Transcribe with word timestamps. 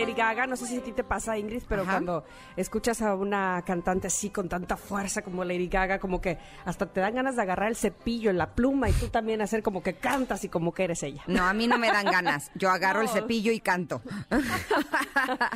Lady 0.00 0.14
Gaga. 0.14 0.46
No 0.46 0.56
sé 0.56 0.66
si 0.66 0.78
a 0.78 0.82
ti 0.82 0.92
te 0.92 1.04
pasa, 1.04 1.38
Ingrid, 1.38 1.62
pero 1.68 1.84
cuando 1.84 2.24
escuchas 2.56 3.02
a 3.02 3.14
una 3.14 3.62
cantante 3.66 4.06
así 4.06 4.30
con 4.30 4.48
tanta 4.48 4.76
fuerza 4.76 5.22
como 5.22 5.44
Lady 5.44 5.68
Gaga, 5.68 5.98
como 5.98 6.20
que 6.20 6.38
hasta 6.64 6.86
te 6.86 7.00
dan 7.00 7.14
ganas 7.14 7.36
de 7.36 7.42
agarrar 7.42 7.68
el 7.68 7.76
cepillo 7.76 8.30
en 8.30 8.38
la 8.38 8.54
pluma 8.54 8.88
y 8.88 8.92
tú 8.92 9.08
también 9.08 9.42
hacer 9.42 9.62
como 9.62 9.82
que 9.82 9.94
cantas 9.94 10.44
y 10.44 10.48
como 10.48 10.72
que 10.72 10.84
eres 10.84 11.02
ella. 11.02 11.22
No, 11.26 11.46
a 11.46 11.52
mí 11.52 11.66
no 11.66 11.78
me 11.78 11.88
dan 11.88 12.06
ganas. 12.06 12.50
Yo 12.54 12.70
agarro 12.70 13.02
el 13.02 13.08
cepillo 13.08 13.52
y 13.52 13.60
canto. 13.60 14.00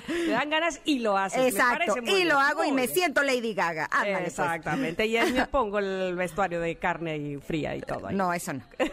Te 0.07 0.31
dan 0.31 0.51
ganas 0.51 0.81
y 0.85 1.01
lo 1.01 1.17
haces. 1.17 1.55
Exacto. 1.55 1.95
Y 2.05 2.25
lo 2.25 2.39
hago 2.39 2.65
y 2.65 2.73
me 2.73 2.89
siento 2.89 3.23
Lady 3.23 3.55
Gaga. 3.55 3.89
Ándale, 3.91 4.15
pues. 4.15 4.29
Exactamente. 4.29 5.07
Y 5.07 5.17
ahí 5.17 5.33
me 5.33 5.47
pongo 5.47 5.79
el 5.79 6.15
vestuario 6.17 6.61
de 6.61 6.77
carne 6.77 7.17
y 7.17 7.37
fría 7.39 7.77
y 7.77 7.81
todo. 7.81 8.09
ahí. 8.09 8.15
No, 8.15 8.33
eso 8.33 8.53
no. 8.53 8.63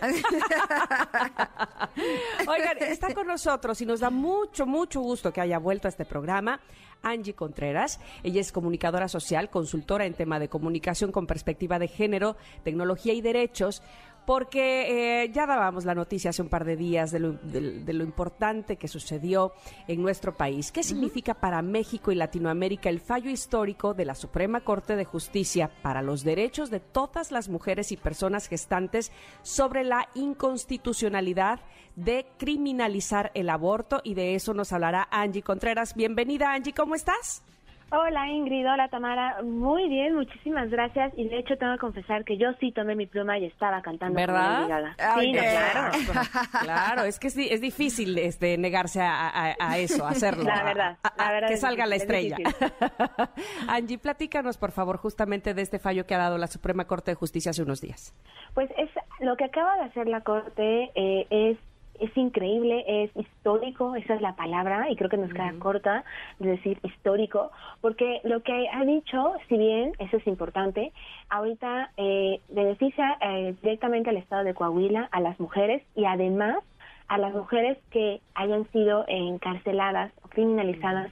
Oigan, 2.47 2.77
está 2.79 3.13
con 3.13 3.27
nosotros 3.27 3.79
y 3.81 3.85
nos 3.85 3.99
da 3.99 4.09
mucho, 4.09 4.65
mucho 4.65 5.01
gusto 5.01 5.31
que 5.31 5.40
haya 5.41 5.59
vuelto 5.59 5.87
a 5.87 5.89
este 5.89 6.05
programa 6.05 6.61
Angie 7.03 7.33
Contreras. 7.33 7.99
Ella 8.23 8.41
es 8.41 8.51
comunicadora 8.51 9.07
social, 9.07 9.49
consultora 9.49 10.05
en 10.05 10.13
tema 10.13 10.39
de 10.39 10.49
comunicación 10.49 11.11
con 11.11 11.27
perspectiva 11.27 11.79
de 11.79 11.87
género, 11.87 12.35
tecnología 12.63 13.13
y 13.13 13.21
derechos. 13.21 13.81
Porque 14.25 15.23
eh, 15.23 15.31
ya 15.33 15.45
dábamos 15.47 15.83
la 15.83 15.95
noticia 15.95 16.29
hace 16.29 16.41
un 16.41 16.47
par 16.49 16.63
de 16.63 16.75
días 16.75 17.11
de 17.11 17.19
lo, 17.19 17.33
de- 17.33 17.79
de 17.83 17.93
lo 17.93 18.03
importante 18.03 18.77
que 18.77 18.87
sucedió 18.87 19.51
en 19.87 20.01
nuestro 20.01 20.37
país. 20.37 20.71
¿Qué 20.71 20.83
significa 20.83 21.33
para 21.33 21.61
México 21.61 22.11
y 22.11 22.15
Latinoamérica 22.15 22.89
el 22.89 22.99
fallo 22.99 23.29
histórico 23.31 23.93
de 23.93 24.05
la 24.05 24.15
Suprema 24.15 24.61
Corte 24.61 24.95
de 24.95 25.05
Justicia 25.05 25.71
para 25.81 26.01
los 26.01 26.23
derechos 26.23 26.69
de 26.69 26.79
todas 26.79 27.31
las 27.31 27.49
mujeres 27.49 27.91
y 27.91 27.97
personas 27.97 28.47
gestantes 28.47 29.11
sobre 29.41 29.83
la 29.83 30.07
inconstitucionalidad 30.13 31.59
de 31.95 32.25
criminalizar 32.37 33.31
el 33.33 33.49
aborto? 33.49 34.01
Y 34.03 34.13
de 34.13 34.35
eso 34.35 34.53
nos 34.53 34.71
hablará 34.71 35.07
Angie 35.11 35.41
Contreras. 35.41 35.95
Bienvenida, 35.95 36.53
Angie, 36.53 36.73
¿cómo 36.73 36.95
estás? 36.95 37.43
Hola 37.93 38.25
Ingrid, 38.29 38.65
hola 38.71 38.87
Tamara, 38.87 39.41
muy 39.43 39.89
bien, 39.89 40.15
muchísimas 40.15 40.69
gracias 40.69 41.11
y 41.17 41.27
de 41.27 41.39
hecho 41.39 41.57
tengo 41.57 41.73
que 41.73 41.79
confesar 41.79 42.23
que 42.23 42.37
yo 42.37 42.47
sí 42.61 42.71
tomé 42.71 42.95
mi 42.95 43.05
pluma 43.05 43.37
y 43.37 43.43
estaba 43.45 43.81
cantando 43.81 44.15
¿Verdad? 44.15 44.65
Gaga. 44.69 44.95
Ay, 44.97 45.25
Sí, 45.25 45.31
no, 45.33 45.41
claro. 45.41 45.91
Claro, 46.61 47.03
es 47.03 47.19
que 47.19 47.27
es, 47.27 47.37
es 47.37 47.59
difícil 47.59 48.17
este, 48.17 48.57
negarse 48.57 49.01
a, 49.01 49.27
a- 49.27 49.55
a 49.59 49.77
eso, 49.77 50.05
a 50.05 50.11
hacerlo. 50.11 50.45
La 50.45 50.63
verdad, 50.63 50.97
a- 51.03 51.13
la 51.17 51.31
verdad 51.33 51.47
Que 51.49 51.57
salga 51.57 51.85
la 51.85 51.95
estrella. 51.97 52.37
es 52.39 52.55
Angie, 53.67 53.97
platícanos, 53.97 54.57
por 54.57 54.71
favor, 54.71 54.95
justamente 54.95 55.53
de 55.53 55.61
este 55.61 55.77
fallo 55.77 56.05
que 56.05 56.15
ha 56.15 56.19
dado 56.19 56.37
la 56.37 56.47
Suprema 56.47 56.85
Corte 56.85 57.11
de 57.11 57.15
Justicia 57.15 57.49
hace 57.49 57.61
unos 57.63 57.81
días. 57.81 58.15
Pues 58.53 58.69
es 58.77 58.89
lo 59.19 59.35
que 59.35 59.43
acaba 59.43 59.75
de 59.75 59.83
hacer 59.83 60.07
la 60.07 60.21
Corte 60.21 60.91
eh, 60.95 61.27
es 61.29 61.57
es 62.01 62.15
increíble, 62.17 62.83
es 62.87 63.15
histórico, 63.15 63.95
esa 63.95 64.15
es 64.15 64.21
la 64.21 64.35
palabra, 64.35 64.89
y 64.89 64.95
creo 64.95 65.09
que 65.09 65.17
nos 65.17 65.31
queda 65.31 65.53
corta 65.59 66.03
de 66.39 66.49
decir 66.49 66.79
histórico, 66.83 67.51
porque 67.79 68.19
lo 68.23 68.41
que 68.41 68.67
ha 68.69 68.83
dicho, 68.83 69.33
si 69.47 69.57
bien 69.57 69.93
eso 69.99 70.17
es 70.17 70.27
importante, 70.27 70.91
ahorita 71.29 71.91
eh, 71.97 72.39
beneficia 72.49 73.17
eh, 73.21 73.55
directamente 73.61 74.09
al 74.09 74.17
Estado 74.17 74.43
de 74.43 74.53
Coahuila, 74.53 75.07
a 75.11 75.19
las 75.21 75.39
mujeres, 75.39 75.83
y 75.95 76.05
además 76.05 76.57
a 77.07 77.17
las 77.17 77.33
mujeres 77.33 77.77
que 77.91 78.21
hayan 78.35 78.65
sido 78.71 79.03
encarceladas 79.07 80.11
o 80.23 80.29
criminalizadas 80.29 81.11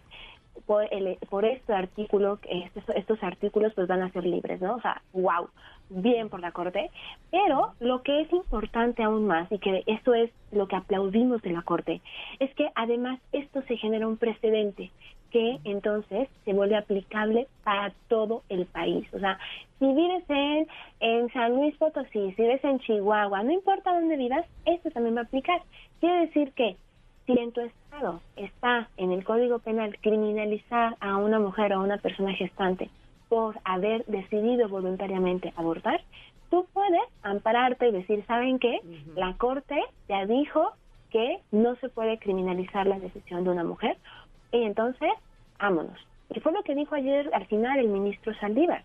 por, 0.69 0.85
el, 0.93 1.17
por 1.31 1.45
este 1.45 1.73
artículo, 1.73 2.37
estos, 2.47 2.95
estos 2.95 3.23
artículos 3.23 3.73
pues 3.73 3.87
van 3.87 4.03
a 4.03 4.11
ser 4.11 4.23
libres, 4.23 4.61
¿no? 4.61 4.75
O 4.75 4.81
sea, 4.81 5.01
wow, 5.13 5.49
bien 5.89 6.29
por 6.29 6.41
la 6.41 6.51
Corte. 6.51 6.91
Pero 7.31 7.73
lo 7.79 8.03
que 8.03 8.21
es 8.21 8.31
importante 8.31 9.01
aún 9.01 9.25
más, 9.25 9.51
y 9.51 9.57
que 9.57 9.83
eso 9.87 10.13
es 10.13 10.29
lo 10.51 10.67
que 10.67 10.75
aplaudimos 10.75 11.41
de 11.41 11.53
la 11.53 11.63
Corte, 11.63 12.01
es 12.37 12.53
que 12.53 12.69
además 12.75 13.19
esto 13.31 13.63
se 13.63 13.77
genera 13.77 14.07
un 14.07 14.17
precedente 14.17 14.91
que 15.31 15.57
entonces 15.63 16.29
se 16.45 16.53
vuelve 16.53 16.77
aplicable 16.77 17.47
para 17.63 17.91
todo 18.07 18.43
el 18.49 18.67
país. 18.67 19.11
O 19.11 19.17
sea, 19.17 19.39
si 19.79 19.85
vives 19.91 20.23
en, 20.29 20.67
en 20.99 21.33
San 21.33 21.55
Luis 21.55 21.75
Potosí, 21.77 22.31
si 22.33 22.43
vives 22.43 22.63
en 22.63 22.77
Chihuahua, 22.77 23.41
no 23.41 23.51
importa 23.51 23.91
dónde 23.91 24.17
vivas, 24.17 24.45
esto 24.65 24.91
también 24.91 25.15
va 25.15 25.21
a 25.21 25.23
aplicar. 25.23 25.63
Quiere 25.99 26.27
decir 26.27 26.51
que 26.51 26.77
si 27.29 27.39
en 27.39 27.51
tu 27.51 27.61
estado 27.61 28.21
está 28.37 28.89
en 28.97 29.11
el 29.11 29.23
Código 29.23 29.59
Penal 29.59 29.95
criminalizar 30.01 30.95
a 30.99 31.17
una 31.17 31.39
mujer 31.39 31.73
o 31.73 31.75
a 31.75 31.83
una 31.83 31.97
persona 31.97 32.33
gestante 32.33 32.89
por 33.27 33.59
haber 33.63 34.03
decidido 34.05 34.67
voluntariamente 34.67 35.53
abortar, 35.55 36.01
tú 36.49 36.65
puedes 36.73 37.01
ampararte 37.21 37.89
y 37.89 37.91
decir, 37.91 38.25
¿saben 38.25 38.57
qué? 38.57 38.79
La 39.15 39.35
Corte 39.37 39.79
ya 40.07 40.25
dijo 40.25 40.71
que 41.11 41.39
no 41.51 41.75
se 41.75 41.89
puede 41.89 42.17
criminalizar 42.17 42.87
la 42.87 42.99
decisión 42.99 43.43
de 43.43 43.51
una 43.51 43.63
mujer 43.63 43.97
y 44.51 44.63
entonces, 44.63 45.11
vámonos. 45.59 45.99
Y 46.33 46.39
fue 46.39 46.51
lo 46.51 46.63
que 46.63 46.73
dijo 46.73 46.95
ayer 46.95 47.29
al 47.33 47.45
final 47.45 47.77
el 47.77 47.89
ministro 47.89 48.33
Saldívar. 48.39 48.83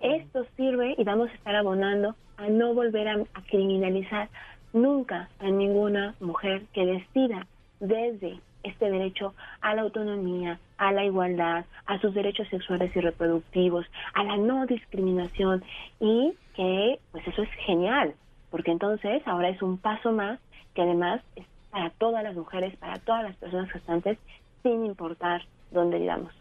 Esto 0.00 0.44
sirve 0.56 0.96
y 0.98 1.04
vamos 1.04 1.30
a 1.30 1.34
estar 1.34 1.54
abonando 1.54 2.16
a 2.38 2.48
no 2.48 2.74
volver 2.74 3.06
a, 3.06 3.14
a 3.34 3.42
criminalizar 3.48 4.28
nunca 4.72 5.28
a 5.38 5.44
ninguna 5.44 6.16
mujer 6.18 6.64
que 6.72 6.84
decida 6.84 7.46
desde 7.80 8.40
este 8.62 8.90
derecho 8.90 9.34
a 9.60 9.74
la 9.74 9.82
autonomía, 9.82 10.58
a 10.78 10.92
la 10.92 11.04
igualdad, 11.04 11.64
a 11.86 11.98
sus 12.00 12.14
derechos 12.14 12.48
sexuales 12.48 12.94
y 12.96 13.00
reproductivos, 13.00 13.86
a 14.14 14.24
la 14.24 14.36
no 14.36 14.66
discriminación 14.66 15.62
y 16.00 16.34
que 16.56 16.98
pues 17.12 17.26
eso 17.28 17.42
es 17.42 17.50
genial, 17.66 18.14
porque 18.50 18.70
entonces 18.70 19.22
ahora 19.26 19.50
es 19.50 19.60
un 19.62 19.78
paso 19.78 20.12
más 20.12 20.40
que 20.74 20.82
además 20.82 21.20
es 21.36 21.46
para 21.70 21.90
todas 21.90 22.22
las 22.22 22.34
mujeres, 22.34 22.76
para 22.76 22.98
todas 23.00 23.24
las 23.24 23.36
personas 23.36 23.70
gestantes, 23.70 24.18
sin 24.62 24.86
importar 24.86 25.42
dónde 25.72 25.98
vivamos. 25.98 26.32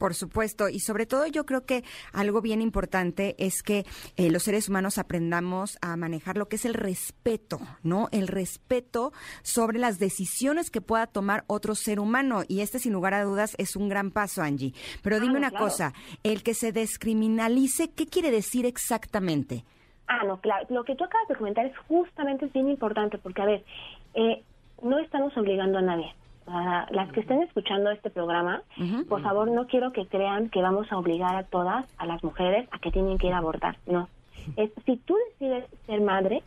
Por 0.00 0.14
supuesto, 0.14 0.70
y 0.70 0.80
sobre 0.80 1.04
todo 1.04 1.26
yo 1.26 1.44
creo 1.44 1.66
que 1.66 1.84
algo 2.14 2.40
bien 2.40 2.62
importante 2.62 3.36
es 3.38 3.62
que 3.62 3.84
eh, 4.16 4.30
los 4.30 4.44
seres 4.44 4.66
humanos 4.70 4.96
aprendamos 4.96 5.76
a 5.82 5.94
manejar 5.98 6.38
lo 6.38 6.48
que 6.48 6.56
es 6.56 6.64
el 6.64 6.72
respeto, 6.72 7.60
¿no? 7.82 8.08
El 8.10 8.26
respeto 8.26 9.12
sobre 9.42 9.78
las 9.78 9.98
decisiones 9.98 10.70
que 10.70 10.80
pueda 10.80 11.06
tomar 11.06 11.44
otro 11.48 11.74
ser 11.74 12.00
humano. 12.00 12.44
Y 12.48 12.62
este, 12.62 12.78
sin 12.78 12.94
lugar 12.94 13.12
a 13.12 13.24
dudas, 13.24 13.54
es 13.58 13.76
un 13.76 13.90
gran 13.90 14.10
paso, 14.10 14.40
Angie. 14.40 14.72
Pero 15.02 15.20
dime 15.20 15.36
una 15.36 15.50
claro. 15.50 15.66
cosa, 15.66 15.92
el 16.22 16.42
que 16.42 16.54
se 16.54 16.72
descriminalice, 16.72 17.90
¿qué 17.90 18.06
quiere 18.06 18.30
decir 18.30 18.64
exactamente? 18.64 19.66
Ah, 20.06 20.24
no, 20.24 20.40
claro. 20.40 20.66
Lo 20.70 20.84
que 20.84 20.96
tú 20.96 21.04
acabas 21.04 21.28
de 21.28 21.36
comentar 21.36 21.66
es 21.66 21.76
justamente 21.88 22.46
bien 22.54 22.70
importante 22.70 23.18
porque, 23.18 23.42
a 23.42 23.44
ver, 23.44 23.64
eh, 24.14 24.42
no 24.82 24.98
estamos 24.98 25.36
obligando 25.36 25.76
a 25.76 25.82
nadie. 25.82 26.14
Las 26.46 27.12
que 27.12 27.20
estén 27.20 27.42
escuchando 27.42 27.90
este 27.90 28.10
programa, 28.10 28.62
por 29.08 29.22
favor, 29.22 29.50
no 29.50 29.66
quiero 29.66 29.92
que 29.92 30.06
crean 30.06 30.48
que 30.50 30.62
vamos 30.62 30.90
a 30.90 30.98
obligar 30.98 31.36
a 31.36 31.44
todas, 31.44 31.86
a 31.98 32.06
las 32.06 32.24
mujeres, 32.24 32.68
a 32.72 32.78
que 32.78 32.90
tienen 32.90 33.18
que 33.18 33.28
ir 33.28 33.32
a 33.32 33.38
abortar. 33.38 33.76
No. 33.86 34.08
Es, 34.56 34.70
si 34.84 34.96
tú 34.96 35.16
decides 35.30 35.64
ser 35.86 36.00
madre, 36.00 36.42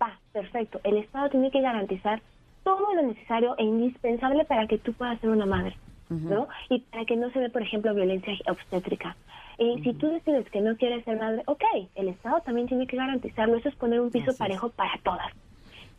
va, 0.00 0.18
perfecto. 0.32 0.80
El 0.84 0.98
Estado 0.98 1.30
tiene 1.30 1.50
que 1.50 1.60
garantizar 1.60 2.20
todo 2.62 2.94
lo 2.94 3.02
necesario 3.02 3.54
e 3.58 3.64
indispensable 3.64 4.44
para 4.44 4.66
que 4.66 4.78
tú 4.78 4.92
puedas 4.92 5.18
ser 5.20 5.30
una 5.30 5.46
madre, 5.46 5.76
¿no? 6.10 6.48
Y 6.68 6.80
para 6.80 7.04
que 7.04 7.16
no 7.16 7.30
se 7.30 7.40
dé, 7.40 7.48
por 7.48 7.62
ejemplo, 7.62 7.94
violencia 7.94 8.34
obstétrica. 8.48 9.16
Y 9.58 9.82
si 9.82 9.94
tú 9.94 10.08
decides 10.08 10.48
que 10.50 10.60
no 10.60 10.76
quieres 10.76 11.04
ser 11.04 11.18
madre, 11.18 11.42
ok, 11.46 11.62
el 11.94 12.08
Estado 12.08 12.40
también 12.40 12.68
tiene 12.68 12.86
que 12.86 12.96
garantizarlo. 12.96 13.56
Eso 13.56 13.68
es 13.68 13.74
poner 13.76 14.00
un 14.00 14.10
piso 14.10 14.36
parejo 14.36 14.70
para 14.70 14.98
todas. 15.02 15.32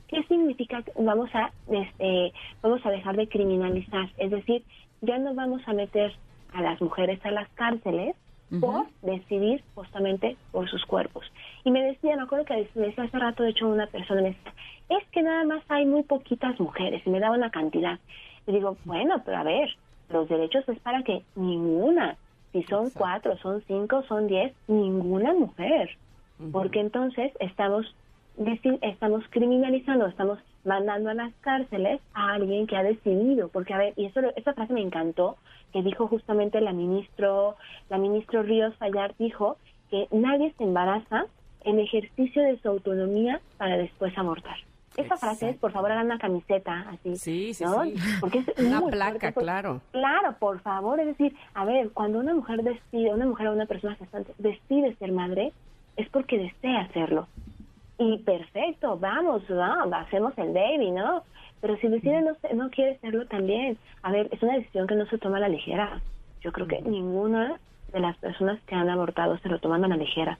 ¿Qué 0.07 0.23
significa 0.23 0.83
vamos 1.00 1.29
a 1.33 1.51
este, 1.72 2.33
dejar 3.03 3.18
de 3.18 3.27
criminalizar? 3.27 4.10
Es 4.18 4.31
decir, 4.31 4.63
ya 5.01 5.18
no 5.18 5.33
vamos 5.33 5.62
a 5.68 5.74
meter 5.74 6.13
a 6.54 6.62
las 6.62 6.81
mujeres 6.81 7.19
a 7.25 7.31
las 7.31 7.50
cárceles 7.50 8.16
por 8.62 8.86
decidir 9.01 9.63
justamente 9.74 10.38
por 10.51 10.69
sus 10.69 10.86
cuerpos. 10.86 11.25
Y 11.63 11.72
me 11.72 11.81
decía, 11.81 12.16
me 12.16 12.22
acuerdo 12.22 12.45
que 12.45 12.69
me 12.75 12.86
decía 12.86 13.06
hace 13.06 13.18
rato, 13.18 13.42
de 13.42 13.50
hecho, 13.50 13.68
una 13.68 13.88
persona 13.88 14.22
me 14.22 14.30
decía, 14.30 14.54
es 14.89 15.04
que 15.12 15.24
nada 15.24 15.44
más 15.44 15.63
hay 15.69 15.86
muy 15.86 16.04
poquitas 16.04 16.60
mujeres, 16.60 17.01
y 17.04 17.10
me 17.10 17.19
daba 17.19 17.36
una 17.36 17.50
cantidad. 17.50 18.00
Y 18.45 18.51
digo, 18.51 18.77
bueno, 18.86 19.24
pero 19.25 19.38
a 19.38 19.44
ver, 19.44 19.75
los 20.10 20.30
derechos 20.30 20.69
es 20.69 20.80
para 20.80 21.01
que 21.01 21.24
ninguna, 21.36 22.16
si 22.51 22.62
son 22.63 22.92
cuatro, 22.92 23.36
son 23.39 23.63
cinco, 23.66 24.04
son 24.04 24.27
diez, 24.27 24.54
ninguna 24.68 25.33
mujer. 25.33 25.89
Porque 26.51 26.80
entonces 26.80 27.31
estamos 27.39 27.95
deci- 28.38 28.80
estamos 28.81 29.24
criminalizando, 29.30 30.07
estamos 30.07 30.39
mandando 30.65 31.09
a 31.09 31.13
las 31.13 31.33
cárceles 31.41 32.00
a 32.13 32.33
alguien 32.33 32.68
que 32.68 32.77
ha 32.77 32.83
decidido, 32.83 33.50
porque 33.50 33.74
a 33.74 33.77
ver, 33.77 33.94
y 33.97 34.06
eso 34.06 34.21
esa 34.35 34.53
frase 34.53 34.74
me 34.74 34.81
encantó, 34.81 35.38
que 35.71 35.81
dijo 35.83 36.07
justamente 36.07 36.62
la 36.62 36.71
ministro, 36.74 37.56
la 37.89 37.97
ministro 37.97 38.44
Ríos 38.44 38.75
Fallar 38.77 39.13
dijo 39.18 39.57
que 39.89 40.07
nadie 40.12 40.53
se 40.57 40.63
embaraza 40.63 41.25
en 41.65 41.80
ejercicio 41.80 42.44
de 42.44 42.57
su 42.59 42.69
autonomía 42.69 43.39
para 43.57 43.77
después 43.77 44.18
abortar. 44.18 44.57
Esa 44.95 45.18
frase 45.18 45.50
es, 45.50 45.57
por 45.57 45.71
favor, 45.71 45.91
hagan 45.91 46.06
una 46.06 46.19
camiseta 46.19 46.86
así. 46.91 47.15
Sí, 47.15 47.53
sí, 47.56 47.63
¿no? 47.63 47.83
sí. 47.83 47.95
Porque 48.21 48.39
es 48.39 48.47
Una 48.63 48.79
muy 48.79 48.91
placa, 48.91 49.12
fuerte, 49.12 49.31
porque- 49.31 49.45
claro. 49.45 49.81
Claro, 49.91 50.36
por 50.38 50.59
favor, 50.59 51.00
es 51.00 51.07
decir, 51.07 51.36
a 51.56 51.65
ver, 51.65 51.89
cuando 51.91 52.19
una 52.19 52.36
mujer 52.36 52.62
decide, 52.62 53.12
una 53.12 53.25
mujer 53.25 53.47
o 53.47 53.53
una 53.53 53.65
persona 53.65 53.95
gestante 53.95 54.33
decide 54.38 54.95
ser 54.97 55.12
madre, 55.12 55.51
es 55.97 56.07
porque 56.09 56.38
desea 56.38 56.81
hacerlo. 56.81 57.27
Y 58.03 58.17
perfecto, 58.17 58.97
vamos, 58.97 59.50
¿no? 59.50 59.95
hacemos 59.95 60.38
el 60.38 60.51
baby, 60.51 60.91
¿no? 60.91 61.23
Pero 61.61 61.77
si 61.77 61.88
decide 61.88 62.21
no, 62.21 62.35
no 62.53 62.69
quiere 62.69 62.97
serlo 63.00 63.25
también, 63.27 63.77
a 64.01 64.11
ver, 64.11 64.27
es 64.31 64.44
una 64.44 64.55
decisión 64.55 64.88
que 64.88 64.95
no 64.95 65.05
se 65.05 65.17
toma 65.17 65.38
a 65.38 65.41
la 65.41 65.47
ligera. 65.47 66.01
Yo 66.41 66.51
creo 66.51 66.67
que 66.67 66.81
ninguna 66.81 67.59
de 67.94 68.00
las 68.01 68.17
personas 68.17 68.59
que 68.63 68.75
han 68.75 68.89
abortado 68.89 69.38
se 69.38 69.47
lo 69.47 69.59
toman 69.59 69.85
a 69.85 69.88
la 69.88 69.95
ligera. 69.95 70.38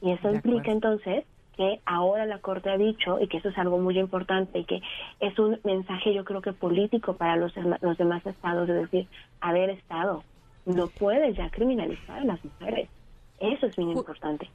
Y 0.00 0.12
eso 0.12 0.32
implica 0.32 0.72
entonces 0.72 1.24
que 1.54 1.80
ahora 1.84 2.24
la 2.24 2.38
Corte 2.38 2.70
ha 2.70 2.78
dicho, 2.78 3.20
y 3.20 3.28
que 3.28 3.36
eso 3.36 3.50
es 3.50 3.58
algo 3.58 3.78
muy 3.78 3.98
importante, 3.98 4.60
y 4.60 4.64
que 4.64 4.80
es 5.20 5.38
un 5.38 5.60
mensaje 5.64 6.14
yo 6.14 6.24
creo 6.24 6.40
que 6.40 6.54
político 6.54 7.16
para 7.18 7.36
los, 7.36 7.52
los 7.82 7.98
demás 7.98 8.24
estados, 8.24 8.66
de 8.68 8.74
decir, 8.74 9.06
a 9.42 9.52
ver, 9.52 9.68
Estado, 9.68 10.24
no 10.64 10.86
puedes 10.86 11.36
ya 11.36 11.50
criminalizar 11.50 12.20
a 12.20 12.24
las 12.24 12.42
mujeres. 12.42 12.88
Eso 13.38 13.66
es 13.66 13.76
bien 13.76 13.90
importante. 13.90 14.48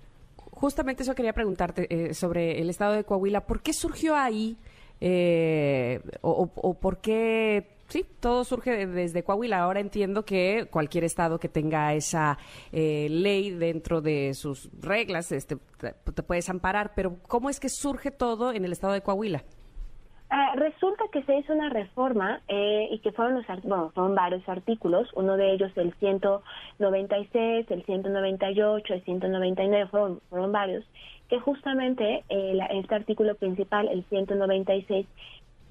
Justamente 0.60 1.04
eso 1.04 1.14
quería 1.14 1.34
preguntarte 1.34 1.88
eh, 1.90 2.14
sobre 2.16 2.60
el 2.60 2.70
estado 2.72 2.94
de 2.94 3.04
Coahuila. 3.04 3.46
¿Por 3.46 3.62
qué 3.62 3.74
surgió 3.74 4.16
ahí? 4.16 4.58
eh, 5.00 6.02
o, 6.22 6.50
o- 6.56 6.74
por 6.74 6.98
qué? 6.98 7.68
Sí, 7.90 8.04
todo 8.20 8.44
surge 8.44 8.72
de- 8.72 8.88
desde 8.88 9.22
Coahuila. 9.24 9.60
Ahora 9.60 9.80
entiendo 9.80 10.26
que 10.26 10.68
cualquier 10.72 11.04
estado 11.04 11.40
que 11.40 11.48
tenga 11.50 11.94
esa 11.94 12.40
eh, 12.72 13.08
ley 13.10 13.52
dentro 13.52 14.02
de 14.02 14.34
sus 14.34 14.70
reglas 14.82 15.32
este, 15.32 15.58
te, 15.78 15.94
te 15.94 16.24
puedes 16.24 16.50
amparar. 16.50 16.94
Pero 16.96 17.18
¿cómo 17.28 17.52
es 17.52 17.60
que 17.60 17.70
surge 17.70 18.10
todo 18.10 18.52
en 18.52 18.66
el 18.66 18.72
estado 18.72 18.94
de 18.94 19.02
Coahuila? 19.02 19.44
Ah, 20.30 20.54
resulta 20.58 21.06
que 21.14 21.24
se 21.24 21.38
hizo 21.38 21.54
una 21.54 21.70
reforma 21.70 22.42
eh, 22.50 22.90
y 22.92 23.00
que 23.00 23.14
fueron 23.14 23.36
los 23.36 23.46
bueno, 23.64 23.92
fueron 23.94 24.16
varios 24.16 24.48
artículos, 24.50 25.10
uno 25.16 25.38
de 25.38 25.54
ellos 25.54 25.72
el 25.78 25.94
196, 25.96 27.72
el 27.72 27.86
198, 27.86 28.94
el 28.94 29.04
199, 29.06 29.88
fueron, 29.90 30.20
fueron 30.30 30.52
varios, 30.52 30.86
que 31.30 31.40
justamente 31.40 32.26
eh, 32.30 32.54
la- 32.56 32.66
este 32.68 32.96
artículo 32.96 33.36
principal, 33.36 33.88
el 33.90 34.04
196, 34.10 35.08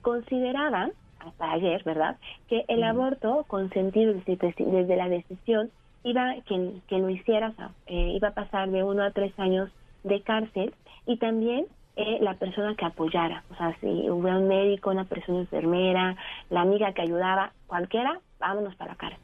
consideraba, 0.03 0.91
hasta 1.19 1.53
ayer, 1.53 1.83
¿verdad?, 1.85 2.17
que 2.49 2.65
el 2.69 2.83
aborto 2.85 3.45
consentido 3.49 4.15
desde, 4.15 4.97
la 4.97 5.09
decisión 5.09 5.71
iba, 6.05 6.35
quien, 6.47 6.83
quien 6.89 7.03
lo 7.03 7.11
hiciera, 7.11 7.53
eh, 7.87 8.13
iba 8.17 8.29
a 8.29 8.35
pasar 8.35 8.71
de 8.71 8.85
uno 8.85 9.03
a 9.03 9.11
tres 9.13 9.39
años 9.39 9.71
de 10.05 10.23
cárcel 10.23 10.75
y 11.07 11.19
también 11.19 11.67
eh, 11.97 12.19
la 12.21 12.35
persona 12.35 12.75
que 12.77 12.85
apoyara, 12.85 13.43
o 13.51 13.55
sea, 13.57 13.75
si 13.81 13.87
hubiera 14.11 14.39
un 14.39 14.49
médico, 14.49 14.91
una 14.91 15.05
persona 15.05 15.39
enfermera, 15.41 16.17
la 16.51 16.61
amiga 16.61 16.93
que 16.93 17.03
ayudaba, 17.03 17.53
cualquiera, 17.67 18.21
vámonos 18.39 18.75
para 18.77 18.93
la 18.93 18.97
cárcel. 18.97 19.21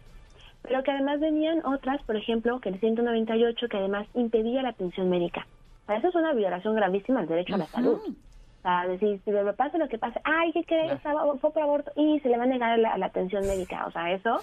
Pero 0.62 0.82
que 0.82 0.90
además 0.92 1.20
venían 1.20 1.64
otras, 1.66 2.02
por 2.04 2.16
ejemplo, 2.16 2.60
que 2.60 2.68
el 2.70 2.78
198, 2.80 3.68
que 3.68 3.76
además 3.76 4.06
impedía 4.14 4.62
la 4.62 4.70
atención 4.70 5.10
médica. 5.10 5.46
O 5.82 5.86
sea, 5.86 5.96
eso 5.96 6.08
es 6.08 6.14
una 6.14 6.32
violación 6.32 6.74
gravísima 6.76 7.20
al 7.20 7.26
derecho 7.26 7.54
a 7.54 7.58
la 7.58 7.66
salud. 7.66 7.98
O 8.08 8.62
sea, 8.62 8.86
decir, 8.86 9.20
si 9.24 9.32
le 9.32 9.52
pasa 9.54 9.76
lo 9.76 9.88
que 9.88 9.98
pasa, 9.98 10.20
ay, 10.22 10.52
¿qué 10.52 10.62
cree? 10.64 10.92
Estaba- 10.92 11.36
Fue 11.38 11.52
por 11.52 11.62
aborto 11.62 11.90
y 11.96 12.20
se 12.20 12.28
le 12.28 12.38
va 12.38 12.44
a 12.44 12.46
negar 12.46 12.78
la, 12.78 12.96
la 12.96 13.06
atención 13.06 13.44
médica. 13.44 13.84
O 13.86 13.90
sea, 13.90 14.12
eso, 14.12 14.38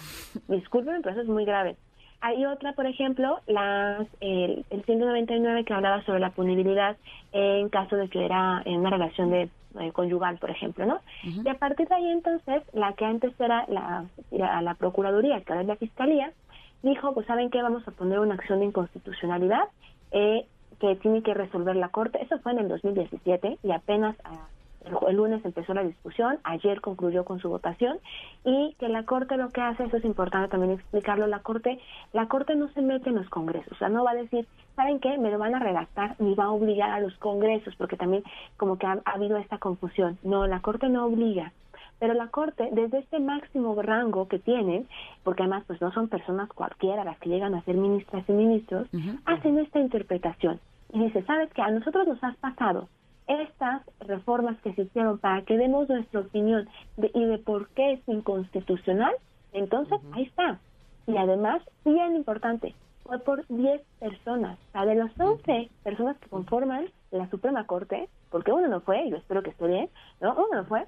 discúlpenme, 0.49 0.99
pero 0.99 1.13
eso 1.13 1.21
es 1.21 1.27
muy 1.29 1.45
grave. 1.45 1.77
Hay 2.21 2.45
otra, 2.45 2.73
por 2.73 2.85
ejemplo, 2.85 3.39
las, 3.47 4.07
el, 4.19 4.65
el 4.69 4.83
199 4.83 5.63
que 5.63 5.73
hablaba 5.73 6.03
sobre 6.03 6.19
la 6.19 6.31
punibilidad 6.31 6.97
en 7.31 7.69
caso 7.69 7.95
de 7.95 8.09
que 8.09 8.25
era 8.25 8.61
en 8.65 8.81
una 8.81 8.89
relación 8.89 9.31
de 9.31 9.49
eh, 9.79 9.91
conyugal, 9.91 10.37
por 10.37 10.49
ejemplo, 10.49 10.85
¿no? 10.85 10.99
Y 11.23 11.47
a 11.47 11.53
partir 11.53 11.87
de 11.87 11.95
ahí, 11.95 12.09
entonces, 12.09 12.63
la 12.73 12.93
que 12.93 13.05
antes 13.05 13.39
era 13.39 13.65
la, 13.67 14.05
la, 14.31 14.61
la 14.61 14.73
Procuraduría, 14.73 15.41
que 15.41 15.53
ahora 15.53 15.61
es 15.61 15.67
la 15.67 15.75
Fiscalía, 15.75 16.33
dijo, 16.81 17.13
pues, 17.13 17.27
¿saben 17.27 17.49
qué? 17.49 17.61
Vamos 17.61 17.87
a 17.87 17.91
poner 17.91 18.19
una 18.19 18.35
acción 18.35 18.59
de 18.59 18.65
inconstitucionalidad 18.65 19.65
eh, 20.11 20.45
que 20.79 20.95
tiene 20.95 21.21
que 21.21 21.33
resolver 21.33 21.75
la 21.75 21.89
Corte. 21.89 22.21
Eso 22.21 22.39
fue 22.39 22.53
en 22.53 22.59
el 22.59 22.67
2017 22.67 23.59
y 23.61 23.71
apenas 23.71 24.15
ah, 24.23 24.47
el, 24.85 24.97
el 25.09 25.15
lunes 25.15 25.43
empezó 25.45 25.73
la 25.73 25.83
discusión, 25.83 26.39
ayer 26.43 26.81
concluyó 26.81 27.25
con 27.25 27.39
su 27.39 27.49
votación 27.49 27.99
y 28.43 28.75
que 28.79 28.89
la 28.89 29.03
Corte 29.03 29.37
lo 29.37 29.49
que 29.49 29.61
hace, 29.61 29.83
eso 29.83 29.97
es 29.97 30.05
importante 30.05 30.49
también 30.49 30.73
explicarlo, 30.73 31.27
la 31.27 31.39
Corte, 31.39 31.79
la 32.13 32.27
Corte 32.27 32.55
no 32.55 32.69
se 32.69 32.81
mete 32.81 33.09
en 33.09 33.15
los 33.15 33.29
congresos, 33.29 33.71
o 33.73 33.75
sea, 33.75 33.89
no 33.89 34.03
va 34.03 34.11
a 34.11 34.15
decir, 34.15 34.47
¿saben 34.75 34.99
qué? 34.99 35.17
Me 35.17 35.31
lo 35.31 35.37
van 35.37 35.55
a 35.55 35.59
redactar 35.59 36.15
ni 36.19 36.35
va 36.35 36.45
a 36.45 36.51
obligar 36.51 36.91
a 36.91 36.99
los 36.99 37.15
congresos, 37.17 37.75
porque 37.75 37.97
también 37.97 38.23
como 38.57 38.77
que 38.77 38.87
ha, 38.87 38.99
ha 39.05 39.11
habido 39.11 39.37
esta 39.37 39.57
confusión. 39.57 40.17
No, 40.23 40.47
la 40.47 40.61
Corte 40.61 40.87
no 40.89 41.05
obliga, 41.05 41.51
pero 41.99 42.13
la 42.13 42.27
Corte, 42.27 42.69
desde 42.71 42.99
este 42.99 43.19
máximo 43.19 43.79
rango 43.81 44.27
que 44.27 44.39
tienen, 44.39 44.87
porque 45.23 45.43
además 45.43 45.63
pues 45.67 45.81
no 45.81 45.91
son 45.91 46.07
personas 46.07 46.49
cualquiera 46.49 47.03
las 47.03 47.19
que 47.19 47.29
llegan 47.29 47.53
a 47.53 47.63
ser 47.63 47.75
ministras 47.75 48.23
y 48.27 48.31
ministros, 48.31 48.87
hacen 49.25 49.59
esta 49.59 49.79
interpretación 49.79 50.59
y 50.93 51.03
dice, 51.03 51.23
¿sabes 51.23 51.49
qué? 51.53 51.61
A 51.61 51.71
nosotros 51.71 52.07
nos 52.07 52.23
has 52.23 52.35
pasado 52.37 52.87
estas 53.29 53.83
reformas 54.01 54.59
que 54.61 54.73
se 54.73 54.81
hicieron 54.81 55.19
para 55.19 55.43
que 55.43 55.57
demos 55.57 55.87
nuestra 55.87 56.21
opinión 56.21 56.67
de- 56.97 57.11
y 57.13 57.25
de 57.25 57.37
por 57.37 57.69
qué 57.69 57.93
es 57.93 58.01
inconstitucional, 58.07 59.13
entonces 59.53 59.99
ahí 60.13 60.23
está. 60.23 60.59
Y 61.07 61.15
además, 61.17 61.61
bien 61.85 62.15
importante, 62.15 62.73
fue 63.03 63.19
por 63.19 63.45
10 63.47 63.81
personas. 63.99 64.57
O 64.69 64.71
sea, 64.71 64.85
de 64.85 64.95
las 64.95 65.19
11 65.19 65.69
personas 65.83 66.17
que 66.17 66.29
conforman 66.29 66.85
la 67.11 67.29
Suprema 67.29 67.65
Corte, 67.65 68.09
porque 68.29 68.51
uno 68.51 68.67
no 68.67 68.81
fue, 68.81 69.09
yo 69.09 69.17
espero 69.17 69.41
que 69.41 69.49
esté 69.51 69.67
bien, 69.67 69.89
¿no? 70.21 70.33
Uno 70.33 70.47
no 70.61 70.65
fue, 70.65 70.85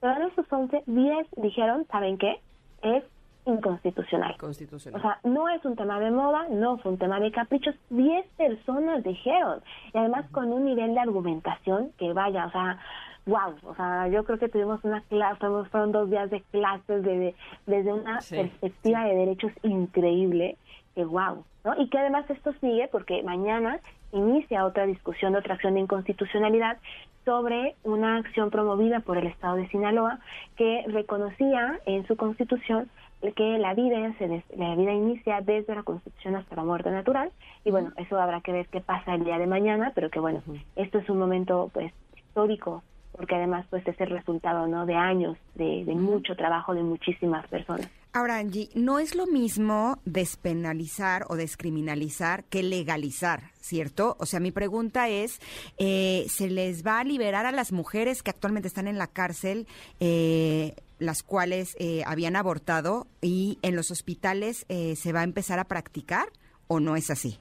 pero 0.00 0.18
de 0.20 0.26
esos 0.26 0.46
11, 0.52 0.82
10 0.86 1.26
dijeron, 1.36 1.86
¿saben 1.90 2.18
qué? 2.18 2.40
Es 2.82 3.04
inconstitucional. 3.48 4.36
Constitucional. 4.38 5.00
O 5.00 5.02
sea, 5.02 5.18
no 5.24 5.48
es 5.48 5.64
un 5.64 5.74
tema 5.76 5.98
de 6.00 6.10
moda, 6.10 6.46
no 6.50 6.78
fue 6.78 6.92
un 6.92 6.98
tema 6.98 7.18
de 7.20 7.30
caprichos. 7.32 7.74
Diez 7.90 8.26
personas 8.36 9.02
dijeron. 9.02 9.60
Y 9.92 9.98
además 9.98 10.26
con 10.30 10.52
un 10.52 10.64
nivel 10.64 10.94
de 10.94 11.00
argumentación 11.00 11.90
que 11.98 12.12
vaya, 12.12 12.46
o 12.46 12.50
sea, 12.50 12.78
wow. 13.26 13.54
O 13.64 13.74
sea, 13.74 14.08
yo 14.08 14.24
creo 14.24 14.38
que 14.38 14.48
tuvimos 14.48 14.82
una 14.84 15.00
clase, 15.02 15.38
fueron- 15.40 15.66
fueron 15.66 15.92
dos 15.92 16.10
días 16.10 16.30
de 16.30 16.40
clases 16.50 17.02
de, 17.02 17.18
de- 17.18 17.34
desde 17.66 17.92
una 17.92 18.20
Sí, 18.20 18.36
perspectiva 18.36 19.04
de 19.04 19.14
derechos 19.14 19.52
increíble. 19.62 20.56
Que 20.94 21.04
wow. 21.04 21.44
¿no? 21.64 21.80
Y 21.80 21.88
que 21.90 21.98
además 21.98 22.28
esto 22.30 22.52
sigue 22.60 22.88
porque 22.90 23.22
mañana 23.22 23.78
inicia 24.12 24.64
otra 24.64 24.86
discusión, 24.86 25.34
otra 25.36 25.54
acción 25.54 25.74
de 25.74 25.80
inconstitucionalidad 25.80 26.78
sobre 27.24 27.74
una 27.84 28.16
acción 28.16 28.50
promovida 28.50 29.00
por 29.00 29.18
el 29.18 29.26
Estado 29.26 29.56
de 29.56 29.68
Sinaloa 29.68 30.18
que 30.56 30.84
reconocía 30.88 31.78
en 31.86 32.06
su 32.06 32.16
constitución 32.16 32.88
que 33.34 33.58
la 33.58 33.74
vida 33.74 34.14
se 34.18 34.28
des- 34.28 34.44
la 34.56 34.74
vida 34.76 34.92
inicia 34.92 35.40
desde 35.40 35.74
la 35.74 35.82
constitución 35.82 36.36
hasta 36.36 36.54
la 36.56 36.62
muerte 36.64 36.90
natural. 36.90 37.30
Y 37.64 37.70
bueno 37.70 37.90
eso 37.96 38.18
habrá 38.20 38.40
que 38.40 38.52
ver 38.52 38.66
qué 38.68 38.80
pasa 38.80 39.14
el 39.14 39.24
día 39.24 39.38
de 39.38 39.46
mañana 39.46 39.92
pero 39.94 40.08
que 40.08 40.20
bueno 40.20 40.40
esto 40.76 40.98
es 40.98 41.10
un 41.10 41.18
momento 41.18 41.70
pues 41.74 41.92
histórico 42.16 42.82
porque 43.12 43.34
además 43.34 43.66
pues 43.70 43.86
es 43.88 44.00
el 44.00 44.10
resultado 44.10 44.66
no 44.68 44.86
de 44.86 44.94
años 44.94 45.36
de, 45.56 45.84
de 45.84 45.94
mucho 45.94 46.36
trabajo 46.36 46.74
de 46.74 46.82
muchísimas 46.84 47.46
personas 47.48 47.90
Ahora, 48.18 48.38
Angie, 48.38 48.68
no 48.74 48.98
es 48.98 49.14
lo 49.14 49.28
mismo 49.28 50.00
despenalizar 50.04 51.24
o 51.28 51.36
descriminalizar 51.36 52.42
que 52.50 52.64
legalizar, 52.64 53.52
¿cierto? 53.60 54.16
O 54.18 54.26
sea, 54.26 54.40
mi 54.40 54.50
pregunta 54.50 55.08
es, 55.08 55.38
eh, 55.78 56.24
¿se 56.28 56.50
les 56.50 56.84
va 56.84 56.98
a 56.98 57.04
liberar 57.04 57.46
a 57.46 57.52
las 57.52 57.70
mujeres 57.70 58.24
que 58.24 58.30
actualmente 58.30 58.66
están 58.66 58.88
en 58.88 58.98
la 58.98 59.06
cárcel, 59.06 59.68
eh, 60.00 60.74
las 60.98 61.22
cuales 61.22 61.76
eh, 61.78 62.02
habían 62.06 62.34
abortado, 62.34 63.06
y 63.20 63.60
en 63.62 63.76
los 63.76 63.92
hospitales 63.92 64.66
eh, 64.68 64.96
se 64.96 65.12
va 65.12 65.20
a 65.20 65.24
empezar 65.24 65.60
a 65.60 65.64
practicar 65.64 66.26
o 66.66 66.80
no 66.80 66.96
es 66.96 67.10
así? 67.10 67.38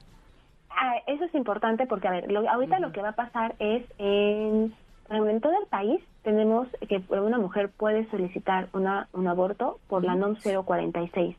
Ah, 0.69 0.93
eso 1.07 1.24
es 1.25 1.34
importante 1.34 1.88
porque, 1.88 2.07
a 2.07 2.12
ver, 2.12 2.31
lo- 2.31 2.48
ahorita 2.48 2.77
lo 2.77 2.91
que 2.91 3.01
va 3.01 3.10
a 3.10 3.15
pasar 3.15 3.55
es, 3.57 3.84
en, 3.98 4.75
ejemplo, 5.15 5.31
en 5.31 5.41
todo 5.41 5.53
el 5.61 5.67
país 5.67 6.01
tenemos 6.23 6.67
que 6.87 7.01
una 7.09 7.37
mujer 7.37 7.69
puede 7.69 8.09
solicitar 8.09 8.67
una, 8.73 9.07
un 9.13 9.27
aborto 9.27 9.79
por 9.87 10.03
la 10.03 10.15
NOM 10.15 10.35
046, 10.65 11.35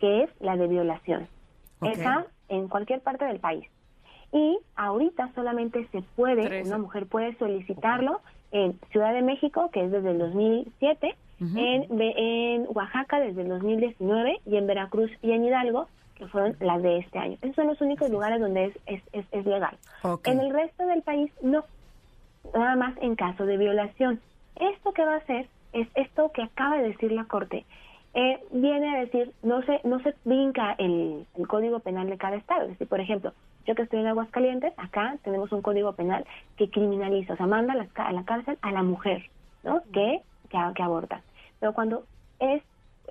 que 0.00 0.22
es 0.24 0.30
la 0.40 0.56
de 0.56 0.66
violación. 0.68 1.28
Ok. 1.80 1.90
Esa 1.92 2.26
en 2.48 2.68
cualquier 2.68 3.00
parte 3.00 3.24
del 3.24 3.38
país. 3.40 3.66
Y 4.32 4.58
ahorita 4.76 5.30
solamente 5.34 5.86
se 5.92 6.02
puede, 6.16 6.40
una 6.68 6.78
mujer 6.78 7.06
puede 7.06 7.36
solicitarlo 7.36 8.20
en 8.50 8.78
Ciudad 8.90 9.12
de 9.14 9.22
México, 9.22 9.70
que 9.72 9.84
es 9.84 9.90
desde 9.92 10.10
el 10.10 10.18
2007, 10.18 11.14
en, 11.58 11.96
Ve- 11.96 12.14
en 12.16 12.66
Oaxaca 12.74 13.18
desde 13.20 13.42
el 13.42 13.48
2019 13.48 14.40
y 14.46 14.56
en 14.56 14.66
Veracruz 14.66 15.10
y 15.22 15.32
en 15.32 15.44
Hidalgo, 15.44 15.88
que 16.14 16.26
fueron 16.28 16.56
las 16.60 16.82
de 16.82 16.98
este 16.98 17.18
año. 17.18 17.36
Esos 17.42 17.56
son 17.56 17.66
los 17.66 17.80
únicos 17.80 18.10
lugares 18.10 18.40
donde 18.40 18.66
es, 18.66 18.76
es, 18.86 19.02
es, 19.12 19.26
es 19.32 19.44
legal. 19.46 19.76
En 20.30 20.40
el 20.40 20.52
resto 20.52 20.86
del 20.86 21.02
país 21.02 21.32
no, 21.42 21.64
nada 22.54 22.76
más 22.76 22.94
en 23.00 23.16
caso 23.16 23.46
de 23.46 23.56
violación. 23.56 24.20
Esto 24.56 24.92
que 24.92 25.04
va 25.04 25.14
a 25.14 25.18
hacer 25.18 25.48
es 25.72 25.88
esto 25.94 26.30
que 26.32 26.42
acaba 26.42 26.76
de 26.76 26.88
decir 26.88 27.12
la 27.12 27.24
Corte. 27.24 27.64
eh, 28.14 28.40
viene 28.52 28.94
a 28.94 29.00
decir, 29.00 29.32
no 29.42 29.62
se, 29.62 29.80
no 29.84 29.98
se 30.00 30.14
brinca 30.24 30.74
el, 30.78 31.26
el, 31.34 31.48
código 31.48 31.80
penal 31.80 32.10
de 32.10 32.18
cada 32.18 32.36
estado. 32.36 32.64
Es 32.64 32.68
decir, 32.70 32.86
por 32.86 33.00
ejemplo, 33.00 33.32
yo 33.66 33.74
que 33.74 33.82
estoy 33.82 34.00
en 34.00 34.06
Aguascalientes, 34.06 34.74
acá 34.76 35.16
tenemos 35.22 35.50
un 35.52 35.62
código 35.62 35.94
penal 35.94 36.26
que 36.56 36.68
criminaliza, 36.68 37.34
o 37.34 37.36
sea, 37.36 37.46
manda 37.46 37.72
a 37.72 37.76
la, 37.76 37.88
a 37.94 38.12
la 38.12 38.24
cárcel 38.24 38.58
a 38.60 38.70
la 38.70 38.82
mujer, 38.82 39.22
¿no? 39.62 39.82
Que, 39.92 40.20
que, 40.50 40.58
que 40.74 40.82
aborta. 40.82 41.22
Pero 41.58 41.72
cuando 41.72 42.04
es 42.38 42.62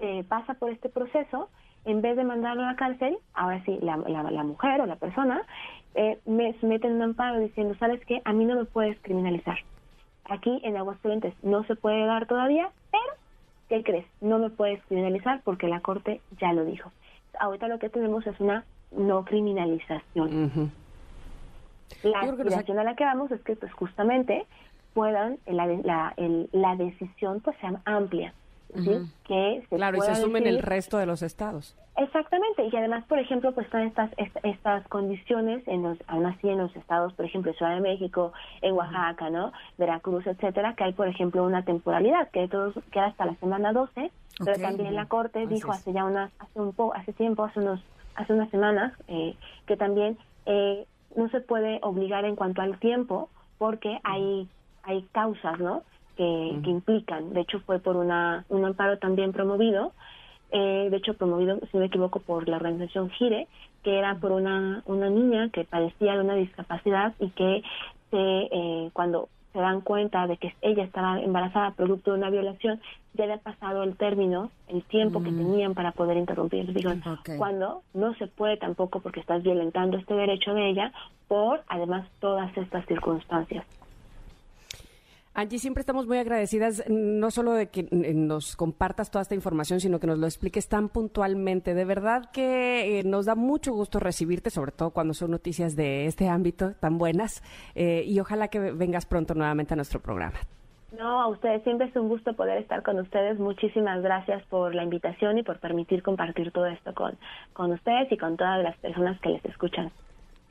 eh, 0.01 0.23
pasa 0.27 0.53
por 0.55 0.69
este 0.69 0.89
proceso, 0.89 1.49
en 1.85 2.01
vez 2.01 2.15
de 2.15 2.23
mandarlo 2.23 2.63
a 2.63 2.67
la 2.67 2.75
cárcel, 2.75 3.17
ahora 3.33 3.63
sí, 3.65 3.79
la, 3.81 3.97
la, 3.97 4.43
mujer 4.43 4.81
o 4.81 4.85
la 4.85 4.95
persona 4.97 5.41
eh, 5.95 6.19
me 6.25 6.55
mete 6.61 6.87
en 6.87 6.93
un 6.93 7.01
amparo 7.01 7.39
diciendo, 7.39 7.75
¿sabes 7.79 8.03
qué? 8.05 8.21
A 8.25 8.33
mí 8.33 8.45
no 8.45 8.55
me 8.55 8.65
puedes 8.65 8.97
criminalizar. 9.01 9.57
Aquí 10.25 10.61
en 10.63 10.77
Aguascalientes 10.77 11.33
no 11.43 11.63
se 11.65 11.75
puede 11.75 12.05
dar 12.05 12.27
todavía, 12.27 12.69
pero 12.91 13.03
¿qué 13.69 13.83
crees? 13.83 14.05
No 14.21 14.39
me 14.39 14.49
puedes 14.49 14.81
criminalizar 14.85 15.41
porque 15.43 15.67
la 15.67 15.81
Corte 15.81 16.21
ya 16.39 16.53
lo 16.53 16.63
dijo. 16.63 16.91
Ahorita 17.39 17.67
lo 17.67 17.79
que 17.79 17.89
tenemos 17.89 18.25
es 18.27 18.39
una 18.39 18.63
no 18.91 19.25
criminalización. 19.25 20.71
La 22.03 22.19
aspiración 22.21 22.79
a 22.79 22.83
la 22.83 22.95
que 22.95 23.03
vamos 23.03 23.31
es 23.31 23.41
que 23.41 23.55
pues 23.55 23.71
justamente 23.73 24.45
puedan, 24.93 25.37
la, 25.45 25.65
la, 25.67 26.13
la 26.51 26.75
decisión 26.75 27.41
pues 27.41 27.57
sea 27.57 27.81
amplia 27.85 28.33
que 29.27 29.63
se 29.69 29.75
claro 29.75 29.97
y 29.97 30.01
se 30.01 30.11
asumen 30.11 30.47
el 30.47 30.61
resto 30.61 30.97
de 30.97 31.05
los 31.05 31.21
estados. 31.21 31.75
Exactamente 31.97 32.65
y 32.65 32.75
además 32.75 33.03
por 33.05 33.19
ejemplo 33.19 33.53
pues 33.53 33.65
están 33.65 33.83
estas 33.83 34.11
estas 34.43 34.87
condiciones 34.87 35.61
en 35.67 35.83
los 35.83 35.97
aún 36.07 36.25
así 36.25 36.47
en 36.47 36.59
los 36.59 36.73
estados 36.75 37.13
por 37.13 37.25
ejemplo 37.25 37.53
Ciudad 37.53 37.75
de 37.75 37.81
México 37.81 38.31
en 38.61 38.73
Oaxaca 38.75 39.29
no 39.29 39.51
Veracruz 39.77 40.25
etcétera 40.25 40.73
que 40.75 40.85
hay 40.85 40.93
por 40.93 41.09
ejemplo 41.09 41.43
una 41.43 41.63
temporalidad 41.63 42.29
que 42.31 42.47
todos 42.47 42.73
queda 42.91 43.07
hasta 43.07 43.25
la 43.25 43.35
semana 43.35 43.73
12 43.73 44.09
pero 44.39 44.59
también 44.59 44.95
la 44.95 45.07
corte 45.07 45.45
dijo 45.47 45.71
hace 45.71 45.91
ya 45.91 46.05
unas 46.05 46.31
hace 46.39 46.59
un 46.59 46.71
poco 46.71 46.95
hace 46.95 47.11
tiempo 47.11 47.43
hace 47.43 47.59
unos 47.59 47.81
hace 48.15 48.33
unas 48.33 48.49
semanas 48.51 48.93
eh, 49.09 49.35
que 49.65 49.75
también 49.75 50.17
eh, 50.45 50.85
no 51.17 51.29
se 51.29 51.41
puede 51.41 51.79
obligar 51.83 52.23
en 52.23 52.37
cuanto 52.37 52.61
al 52.61 52.79
tiempo 52.79 53.29
porque 53.57 53.99
hay 54.03 54.47
hay 54.83 55.03
causas 55.11 55.59
no 55.59 55.83
que, 56.63 56.69
implican. 56.69 57.33
De 57.33 57.41
hecho, 57.41 57.59
fue 57.61 57.79
por 57.79 57.97
una, 57.97 58.45
un 58.49 58.63
amparo 58.65 58.97
también 58.97 59.31
promovido, 59.31 59.93
eh, 60.51 60.87
de 60.89 60.97
hecho 60.97 61.15
promovido, 61.15 61.59
si 61.59 61.69
no 61.73 61.79
me 61.79 61.85
equivoco, 61.87 62.19
por 62.19 62.47
la 62.47 62.57
organización 62.57 63.09
GIRE, 63.09 63.47
que 63.83 63.97
era 63.97 64.15
por 64.15 64.31
una, 64.31 64.83
una 64.85 65.09
niña 65.09 65.49
que 65.49 65.63
padecía 65.63 66.13
de 66.13 66.21
una 66.21 66.35
discapacidad 66.35 67.13
y 67.19 67.29
que 67.29 67.63
se, 68.11 68.17
eh, 68.17 68.89
cuando 68.93 69.29
se 69.53 69.59
dan 69.59 69.81
cuenta 69.81 70.27
de 70.27 70.37
que 70.37 70.53
ella 70.61 70.83
estaba 70.83 71.19
embarazada 71.19 71.71
producto 71.71 72.11
de 72.11 72.19
una 72.19 72.29
violación, 72.29 72.79
ya 73.13 73.25
le 73.25 73.33
ha 73.33 73.37
pasado 73.37 73.83
el 73.83 73.97
término, 73.97 74.49
el 74.67 74.83
tiempo 74.83 75.21
que 75.21 75.31
tenían 75.31 75.73
para 75.73 75.91
poder 75.91 76.15
interrumpir. 76.17 76.71
Digo, 76.73 76.91
cuando 77.37 77.81
no 77.93 78.13
se 78.13 78.27
puede 78.27 78.55
tampoco 78.57 79.01
porque 79.01 79.19
estás 79.19 79.43
violentando 79.43 79.97
este 79.97 80.13
derecho 80.13 80.53
de 80.53 80.69
ella 80.69 80.93
por 81.27 81.63
además 81.67 82.07
todas 82.19 82.55
estas 82.55 82.85
circunstancias. 82.85 83.65
Angie, 85.33 85.59
siempre 85.59 85.79
estamos 85.79 86.07
muy 86.07 86.17
agradecidas, 86.17 86.83
no 86.89 87.31
solo 87.31 87.53
de 87.53 87.69
que 87.69 87.87
nos 87.89 88.57
compartas 88.57 89.11
toda 89.11 89.21
esta 89.21 89.33
información, 89.33 89.79
sino 89.79 89.97
que 89.97 90.05
nos 90.05 90.19
lo 90.19 90.25
expliques 90.25 90.67
tan 90.67 90.89
puntualmente. 90.89 91.73
De 91.73 91.85
verdad 91.85 92.29
que 92.33 92.99
eh, 92.99 93.03
nos 93.05 93.27
da 93.27 93.35
mucho 93.35 93.71
gusto 93.71 93.99
recibirte, 93.99 94.49
sobre 94.49 94.73
todo 94.73 94.89
cuando 94.89 95.13
son 95.13 95.31
noticias 95.31 95.77
de 95.77 96.05
este 96.05 96.27
ámbito 96.27 96.73
tan 96.73 96.97
buenas. 96.97 97.41
Eh, 97.75 98.03
y 98.05 98.19
ojalá 98.19 98.49
que 98.49 98.59
vengas 98.59 99.05
pronto 99.05 99.33
nuevamente 99.33 99.73
a 99.73 99.77
nuestro 99.77 100.01
programa. 100.01 100.37
No, 100.99 101.21
a 101.21 101.27
ustedes 101.29 101.63
siempre 101.63 101.87
es 101.87 101.95
un 101.95 102.09
gusto 102.09 102.33
poder 102.33 102.57
estar 102.57 102.83
con 102.83 102.99
ustedes. 102.99 103.39
Muchísimas 103.39 104.01
gracias 104.01 104.43
por 104.47 104.75
la 104.75 104.83
invitación 104.83 105.37
y 105.37 105.43
por 105.43 105.59
permitir 105.59 106.03
compartir 106.03 106.51
todo 106.51 106.65
esto 106.65 106.93
con, 106.93 107.17
con 107.53 107.71
ustedes 107.71 108.11
y 108.11 108.17
con 108.17 108.35
todas 108.35 108.61
las 108.61 108.75
personas 108.79 109.17
que 109.21 109.29
les 109.29 109.45
escuchan. 109.45 109.93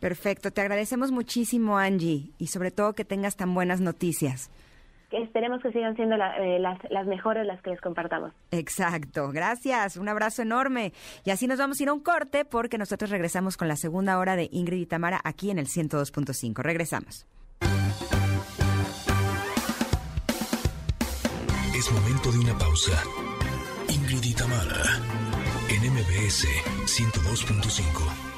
Perfecto, 0.00 0.50
te 0.50 0.62
agradecemos 0.62 1.12
muchísimo 1.12 1.76
Angie 1.76 2.30
y 2.38 2.46
sobre 2.46 2.70
todo 2.70 2.94
que 2.94 3.04
tengas 3.04 3.36
tan 3.36 3.52
buenas 3.52 3.82
noticias 3.82 4.50
esperemos 5.10 5.62
que 5.62 5.72
sigan 5.72 5.96
siendo 5.96 6.16
eh, 6.16 6.58
las, 6.58 6.78
las 6.90 7.06
mejores 7.06 7.46
las 7.46 7.60
que 7.62 7.70
les 7.70 7.80
compartamos. 7.80 8.32
Exacto, 8.50 9.30
gracias, 9.30 9.96
un 9.96 10.08
abrazo 10.08 10.42
enorme. 10.42 10.92
Y 11.24 11.30
así 11.30 11.46
nos 11.46 11.58
vamos 11.58 11.80
a 11.80 11.82
ir 11.82 11.88
a 11.88 11.92
un 11.92 12.00
corte 12.00 12.44
porque 12.44 12.78
nosotros 12.78 13.10
regresamos 13.10 13.56
con 13.56 13.68
la 13.68 13.76
segunda 13.76 14.18
hora 14.18 14.36
de 14.36 14.48
Ingrid 14.52 14.80
y 14.82 14.86
Tamara 14.86 15.20
aquí 15.24 15.50
en 15.50 15.58
el 15.58 15.66
102.5. 15.66 16.62
Regresamos. 16.62 17.26
Es 21.74 21.90
momento 21.92 22.30
de 22.30 22.38
una 22.38 22.58
pausa. 22.58 23.02
Ingrid 23.88 24.22
y 24.22 24.34
Tamara 24.34 24.82
en 25.70 25.92
MBS 25.92 26.46
102.5. 26.84 28.29